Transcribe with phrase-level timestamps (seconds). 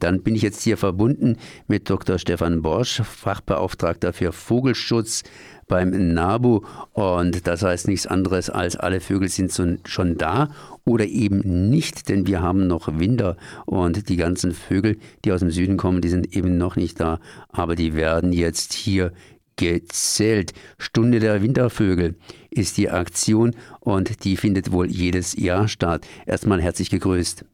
[0.00, 1.36] Dann bin ich jetzt hier verbunden
[1.68, 2.18] mit Dr.
[2.18, 5.22] Stefan Borsch, Fachbeauftragter für Vogelschutz
[5.68, 6.62] beim NABU.
[6.92, 9.52] Und das heißt nichts anderes als alle Vögel sind
[9.86, 10.50] schon da
[10.84, 15.50] oder eben nicht, denn wir haben noch Winter und die ganzen Vögel, die aus dem
[15.50, 17.20] Süden kommen, die sind eben noch nicht da.
[17.48, 19.12] Aber die werden jetzt hier
[19.56, 20.52] gezählt.
[20.78, 22.16] Stunde der Wintervögel
[22.50, 26.06] ist die Aktion und die findet wohl jedes Jahr statt.
[26.26, 27.44] Erstmal herzlich gegrüßt.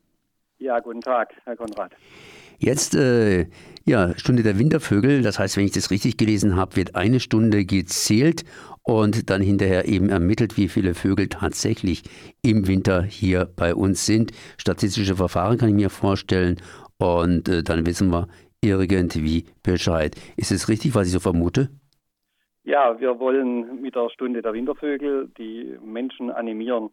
[0.59, 1.93] Ja, guten Tag, Herr Konrad.
[2.59, 3.47] Jetzt, äh,
[3.85, 7.65] ja, Stunde der Wintervögel, das heißt, wenn ich das richtig gelesen habe, wird eine Stunde
[7.65, 8.45] gezählt
[8.83, 12.03] und dann hinterher eben ermittelt, wie viele Vögel tatsächlich
[12.43, 14.33] im Winter hier bei uns sind.
[14.59, 16.57] Statistische Verfahren kann ich mir vorstellen
[16.99, 18.29] und äh, dann wissen wir
[18.63, 20.17] irgendwie Bescheid.
[20.37, 21.69] Ist es richtig, was ich so vermute?
[22.65, 26.91] Ja, wir wollen mit der Stunde der Wintervögel die Menschen animieren,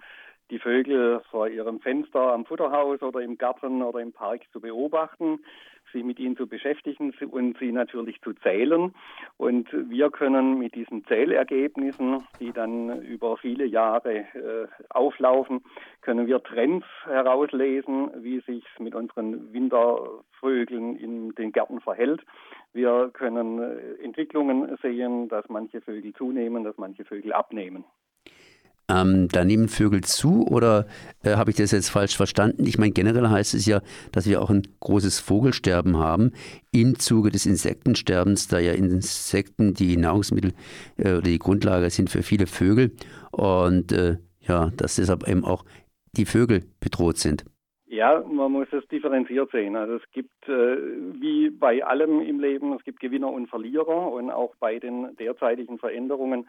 [0.52, 5.39] die Vögel vor ihrem Fenster am Futterhaus oder im Garten oder im Park zu beobachten,
[5.91, 8.93] sich mit ihnen zu beschäftigen und sie natürlich zu zählen.
[9.37, 15.63] Und wir können mit diesen Zählergebnissen, die dann über viele Jahre äh, auflaufen,
[16.01, 22.21] können wir Trends herauslesen, wie sich mit unseren Wintervögeln in den Gärten verhält.
[22.73, 27.85] Wir können äh, Entwicklungen sehen, dass manche Vögel zunehmen, dass manche Vögel abnehmen.
[28.89, 30.87] Ähm, da nehmen Vögel zu oder
[31.23, 32.65] äh, habe ich das jetzt falsch verstanden?
[32.65, 33.81] Ich meine, generell heißt es ja,
[34.12, 36.31] dass wir auch ein großes Vogelsterben haben
[36.71, 40.53] im Zuge des Insektensterbens, da ja Insekten die Nahrungsmittel
[40.98, 42.91] äh, oder die Grundlage sind für viele Vögel
[43.31, 45.63] und äh, ja, dass deshalb eben auch
[46.18, 47.45] die Vögel bedroht sind.
[47.94, 49.76] Ja, man muss es differenziert sehen.
[49.76, 50.77] Also es gibt, äh,
[51.22, 55.77] wie bei allem im Leben, es gibt Gewinner und Verlierer und auch bei den derzeitigen
[55.77, 56.48] Veränderungen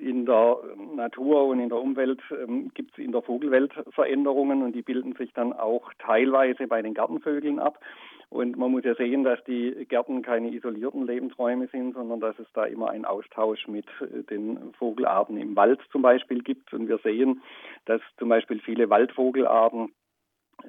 [0.00, 0.58] in der
[0.94, 5.16] Natur und in der Umwelt ähm, gibt es in der Vogelwelt Veränderungen und die bilden
[5.16, 7.80] sich dann auch teilweise bei den Gartenvögeln ab.
[8.28, 12.46] Und man muss ja sehen, dass die Gärten keine isolierten Lebensräume sind, sondern dass es
[12.54, 16.72] da immer einen Austausch mit äh, den Vogelarten im Wald zum Beispiel gibt.
[16.72, 17.42] Und wir sehen,
[17.86, 19.90] dass zum Beispiel viele Waldvogelarten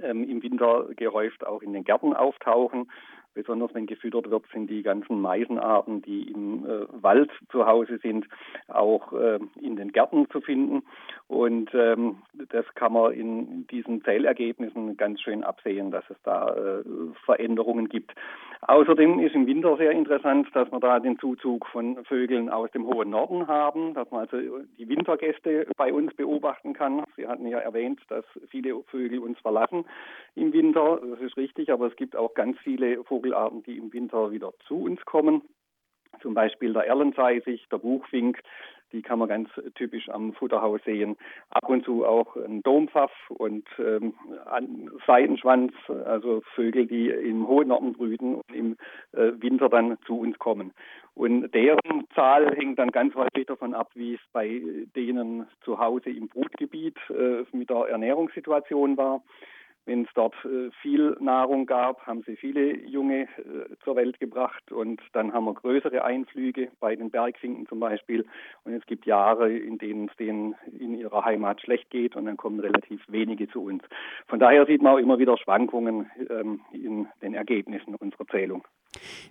[0.02, 2.92] im Winter gehäuft auch in den Gärten auftauchen.
[3.38, 8.26] Besonders wenn gefüttert wird, sind die ganzen Meisenarten, die im äh, Wald zu Hause sind,
[8.68, 10.82] auch äh, in den Gärten zu finden.
[11.28, 12.18] Und ähm,
[12.50, 16.84] das kann man in diesen Zählergebnissen ganz schön absehen, dass es da äh,
[17.26, 18.12] Veränderungen gibt.
[18.62, 22.88] Außerdem ist im Winter sehr interessant, dass wir da den Zuzug von Vögeln aus dem
[22.88, 24.38] hohen Norden haben, dass man also
[24.80, 27.04] die Wintergäste bei uns beobachten kann.
[27.16, 29.86] Sie hatten ja erwähnt, dass viele Vögel uns verlassen
[30.34, 31.00] im Winter.
[31.08, 34.54] Das ist richtig, aber es gibt auch ganz viele Vogel Vogelarten, die im Winter wieder
[34.68, 35.42] zu uns kommen.
[36.22, 38.42] Zum Beispiel der Erlenzeisig, der Buchfink,
[38.94, 41.18] die kann man ganz typisch am Futterhaus sehen.
[41.50, 44.14] Ab und zu auch ein Dompfaff und ähm,
[45.06, 45.74] Seidenschwanz,
[46.06, 48.78] also Vögel, die im hohen Norden brüten und im
[49.12, 50.72] äh, Winter dann zu uns kommen.
[51.14, 54.62] Und deren Zahl hängt dann ganz häufig davon ab, wie es bei
[54.96, 59.22] denen zu Hause im Brutgebiet äh, mit der Ernährungssituation war.
[59.88, 64.70] Wenn es dort äh, viel Nahrung gab, haben sie viele Junge äh, zur Welt gebracht
[64.70, 68.26] und dann haben wir größere Einflüge bei den Bergfinken zum Beispiel.
[68.66, 72.36] Und es gibt Jahre, in denen es denen in ihrer Heimat schlecht geht und dann
[72.36, 73.82] kommen relativ wenige zu uns.
[74.28, 78.68] Von daher sieht man auch immer wieder Schwankungen ähm, in den Ergebnissen unserer Zählung.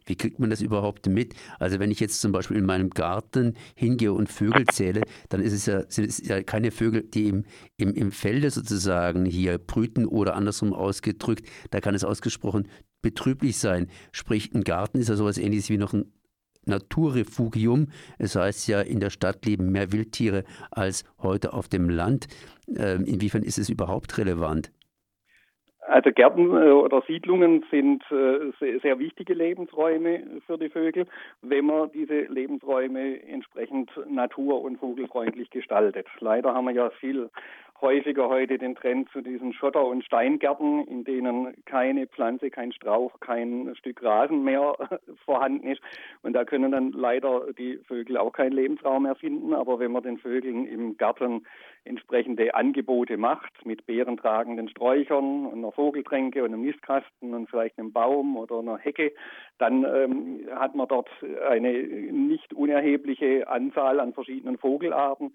[0.05, 1.35] Wie kriegt man das überhaupt mit?
[1.59, 5.53] Also wenn ich jetzt zum Beispiel in meinem Garten hingehe und Vögel zähle, dann ist
[5.53, 7.45] es ja, sind es ja keine Vögel, die im,
[7.77, 12.69] im, im Felde sozusagen hier brüten oder andersrum ausgedrückt, da kann es ausgesprochen
[13.03, 13.89] betrüblich sein.
[14.11, 16.13] Sprich, ein Garten ist ja sowas ähnliches wie noch ein
[16.67, 17.89] Naturrefugium.
[18.19, 22.27] Es heißt ja, in der Stadt leben mehr Wildtiere als heute auf dem Land.
[22.75, 24.73] Ähm, inwiefern ist es überhaupt relevant?
[25.89, 31.07] Also Gärten äh, oder Siedlungen sind äh, sehr wichtige Lebensräume für die Vögel,
[31.43, 36.07] wenn man diese Lebensräume entsprechend natur- und vogelfreundlich gestaltet.
[36.21, 37.31] Leider haben wir ja viel
[37.81, 43.21] häufiger heute den Trend zu diesen Schotter- und Steingärten, in denen keine Pflanze, kein Strauch,
[43.21, 44.75] kein Stück Rasen mehr
[45.25, 45.81] vorhanden ist.
[46.23, 49.55] Und da können dann leider die Vögel auch keinen Lebensraum mehr finden.
[49.55, 51.47] Aber wenn man den Vögeln im Garten
[51.85, 57.93] entsprechende Angebote macht, mit beerentragenden Sträuchern und einer Vogeltränke und einem Nistkasten und vielleicht einem
[57.93, 59.13] Baum oder einer Hecke,
[59.59, 61.09] dann ähm, hat man dort
[61.49, 65.33] eine nicht unerhebliche Anzahl an verschiedenen Vogelarten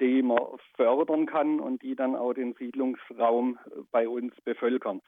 [0.00, 0.38] die man
[0.74, 3.58] fördern kann und die dann auch den Siedlungsraum
[3.90, 5.00] bei uns bevölkern.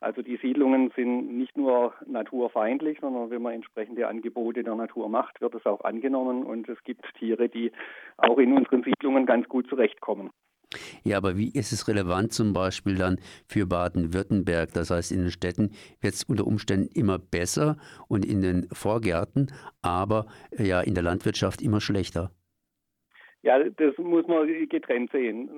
[0.00, 5.40] Also die Siedlungen sind nicht nur naturfeindlich, sondern wenn man entsprechende Angebote der Natur macht,
[5.40, 7.72] wird es auch angenommen und es gibt Tiere, die
[8.18, 10.30] auch in unseren Siedlungen ganz gut zurechtkommen.
[11.04, 14.72] Ja, aber wie ist es relevant zum Beispiel dann für Baden-Württemberg?
[14.72, 15.70] Das heißt, in den Städten
[16.00, 17.76] wird es unter Umständen immer besser
[18.08, 20.26] und in den Vorgärten, aber
[20.58, 22.30] ja in der Landwirtschaft immer schlechter.
[23.46, 25.48] Ja, das muss man getrennt sehen.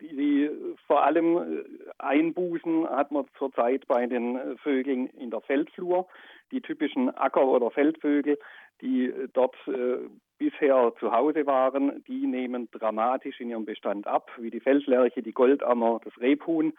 [0.00, 0.50] Die,
[0.88, 1.64] vor allem
[1.96, 6.08] Einbußen hat man zurzeit bei den Vögeln in der Feldflur.
[6.50, 8.36] Die typischen Acker- oder Feldvögel,
[8.80, 10.08] die dort äh,
[10.38, 15.32] bisher zu Hause waren, die nehmen dramatisch in ihrem Bestand ab, wie die Feldlerche, die
[15.32, 16.72] Goldammer, das Rebhuhn.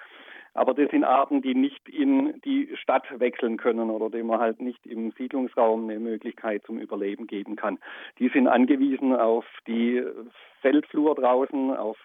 [0.53, 4.61] Aber das sind Arten, die nicht in die Stadt wechseln können oder dem man halt
[4.61, 7.77] nicht im Siedlungsraum eine Möglichkeit zum Überleben geben kann.
[8.19, 10.03] Die sind angewiesen auf die
[10.61, 11.97] Feldflur draußen, auf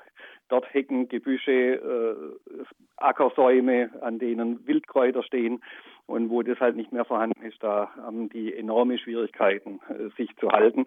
[0.48, 2.64] dort Hecken, Gebüsche, äh,
[2.96, 5.62] Ackersäume, an denen Wildkräuter stehen.
[6.06, 10.28] Und wo das halt nicht mehr vorhanden ist, da haben die enorme Schwierigkeiten, äh, sich
[10.38, 10.86] zu halten.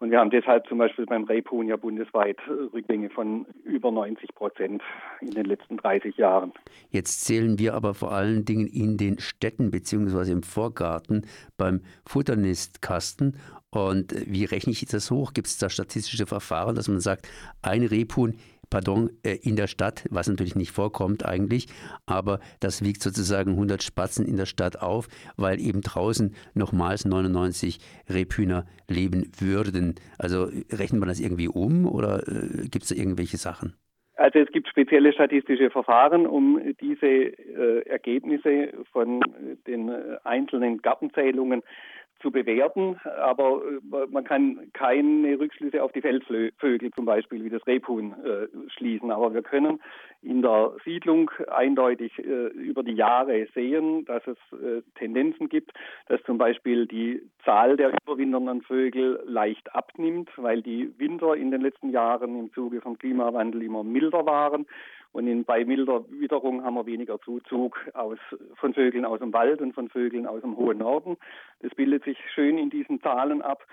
[0.00, 4.34] Und wir haben deshalb zum Beispiel beim Rebhuhn ja bundesweit äh, Rückgänge von über 90
[4.34, 4.82] Prozent
[5.20, 6.52] in den letzten 30 Jahren.
[6.90, 11.26] Jetzt zählen wir aber vor allen Dingen in den Städten beziehungsweise im Vorgarten
[11.56, 13.36] beim Futternistkasten.
[13.70, 15.32] Und wie rechne ich das hoch?
[15.32, 17.28] Gibt es da statistische Verfahren, dass man sagt,
[17.62, 18.34] ein Rebhuhn
[18.70, 21.66] pardon, äh, in der Stadt, was natürlich nicht vorkommt eigentlich,
[22.06, 27.78] aber das wiegt sozusagen 100 Spatzen in der Stadt auf, weil eben draußen nochmals 99
[28.08, 29.94] Rebhühner leben würden.
[30.18, 33.74] Also rechnet man das irgendwie um oder äh, gibt es da irgendwelche Sachen?
[34.16, 39.20] Also es gibt spezielle statistische Verfahren, um diese äh, Ergebnisse von
[39.66, 41.62] den äh, einzelnen Gartenzählungen
[42.20, 47.66] zu bewerten, aber äh, man kann keine Rückschlüsse auf die Feldvögel zum Beispiel wie das
[47.66, 49.10] Rebhuhn äh, schließen.
[49.10, 49.80] Aber wir können
[50.22, 55.72] in der Siedlung eindeutig äh, über die Jahre sehen, dass es äh, Tendenzen gibt,
[56.08, 61.60] dass zum Beispiel die Zahl der überwinternden Vögel leicht abnimmt, weil die Winter in den
[61.60, 64.66] letzten Jahren im Zuge vom Klimawandel immer milder waren
[65.16, 68.18] und in, bei milder Witterung haben wir weniger Zuzug aus,
[68.56, 71.16] von Vögeln aus dem Wald und von Vögeln aus dem hohen Norden.
[71.60, 73.66] Das bildet sich schön in diesen Zahlen ab.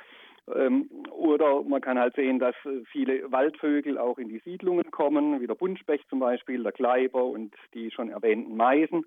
[0.55, 2.55] Ähm, oder man kann halt sehen, dass
[2.89, 7.53] viele Waldvögel auch in die Siedlungen kommen, wie der Buntspecht zum Beispiel, der Kleiber und
[7.73, 9.05] die schon erwähnten Meisen.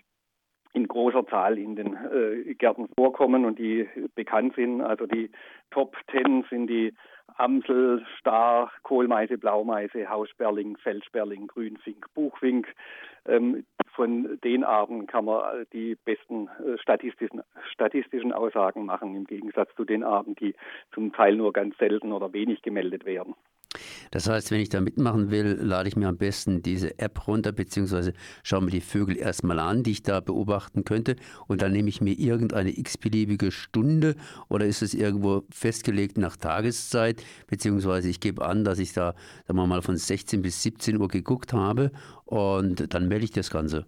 [0.73, 4.80] in großer Zahl in den äh, Gärten vorkommen und die bekannt sind.
[4.82, 5.30] Also die
[5.70, 6.94] Top Ten sind die
[7.37, 12.66] Amsel, Star, Kohlmeise, Blaumeise, Haussperling, Feldsperling, Grünfink, Buchfink.
[13.26, 17.42] Ähm, von den Arten kann man die besten äh, statistischen,
[17.73, 20.54] statistischen Aussagen machen, im Gegensatz zu den Arten, die
[20.92, 23.35] zum Teil nur ganz selten oder wenig gemeldet werden.
[24.11, 27.52] Das heißt, wenn ich da mitmachen will, lade ich mir am besten diese App runter,
[27.52, 31.16] beziehungsweise schaue mir die Vögel erstmal an, die ich da beobachten könnte.
[31.47, 34.14] Und dann nehme ich mir irgendeine x-beliebige Stunde
[34.49, 39.14] oder ist es irgendwo festgelegt nach Tageszeit, beziehungsweise ich gebe an, dass ich da,
[39.47, 41.90] sagen wir mal, von 16 bis 17 Uhr geguckt habe
[42.25, 43.87] und dann melde ich das Ganze.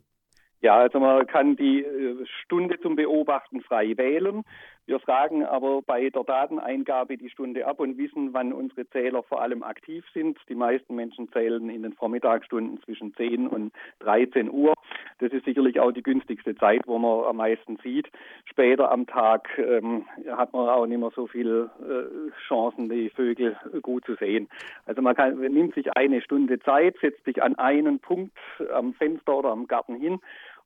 [0.63, 4.45] Ja, also man kann die äh, Stunde zum Beobachten frei wählen.
[4.87, 9.41] Wir fragen aber bei der Dateneingabe die Stunde ab und wissen, wann unsere Zähler vor
[9.41, 10.39] allem aktiv sind.
[10.49, 14.75] Die meisten Menschen zählen in den Vormittagsstunden zwischen 10 und 13 Uhr.
[15.19, 18.09] Das ist sicherlich auch die günstigste Zeit, wo man am meisten sieht.
[18.47, 23.57] Später am Tag ähm, hat man auch nicht mehr so viele äh, Chancen, die Vögel
[23.83, 24.49] gut zu sehen.
[24.87, 28.37] Also man kann, nimmt sich eine Stunde Zeit, setzt sich an einen Punkt
[28.73, 30.21] am Fenster oder am Garten hin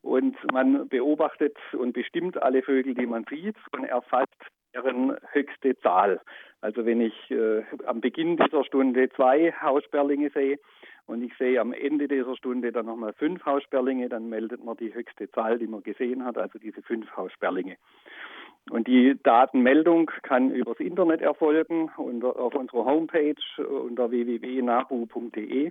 [0.04, 4.36] und man beobachtet und bestimmt alle Vögel, die man sieht und erfasst
[4.74, 6.20] deren höchste Zahl.
[6.60, 10.58] Also wenn ich äh, am Beginn dieser Stunde zwei Haussperlinge sehe
[11.06, 14.92] und ich sehe am Ende dieser Stunde dann nochmal fünf Haussperlinge, dann meldet man die
[14.92, 17.76] höchste Zahl, die man gesehen hat, also diese fünf Haussperlinge.
[18.70, 25.70] Und die Datenmeldung kann übers Internet erfolgen unter, auf unserer Homepage unter www.nabu.de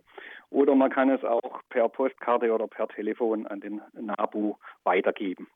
[0.51, 5.47] oder man kann es auch per Postkarte oder per Telefon an den NABU weitergeben.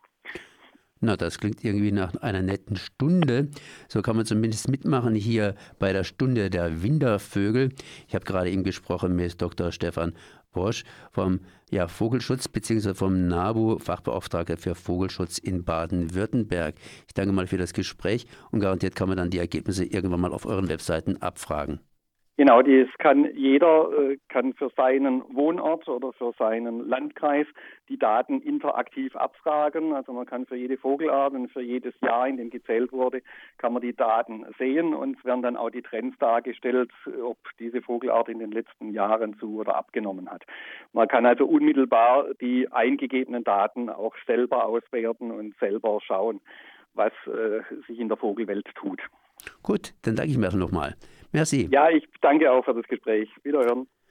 [1.00, 3.50] Na, das klingt irgendwie nach einer netten Stunde.
[3.88, 7.70] So kann man zumindest mitmachen hier bei der Stunde der Wintervögel.
[8.08, 9.72] Ich habe gerade eben gesprochen mit Dr.
[9.72, 10.13] Stefan
[10.58, 12.94] Bosch vom ja, Vogelschutz bzw.
[12.96, 16.76] vom NABU, Fachbeauftragter für Vogelschutz in Baden-Württemberg.
[17.08, 20.34] Ich danke mal für das Gespräch und garantiert kann man dann die Ergebnisse irgendwann mal
[20.34, 21.80] auf euren Webseiten abfragen.
[22.38, 27.48] Genau, das kann jeder äh, kann für seinen Wohnort oder für seinen Landkreis
[27.89, 29.94] die Daten interaktiv abfragen.
[29.94, 33.24] Also man kann für jede Vogelart und für jedes Jahr, in dem gezählt wurde,
[33.58, 36.91] kann man die Daten sehen und es werden dann auch die Trends dargestellt,
[37.24, 40.44] ob diese Vogelart in den letzten Jahren zu oder abgenommen hat.
[40.94, 46.39] Man kann also unmittelbar die eingegebenen Daten auch selber auswerten und selber schauen,
[46.94, 49.01] was äh, sich in der Vogelwelt tut.
[49.63, 50.96] Gut, dann danke ich mir nochmal.
[51.32, 51.68] Merci.
[51.72, 53.30] Ja, ich danke auch für das Gespräch.
[53.44, 53.88] Wiederhören.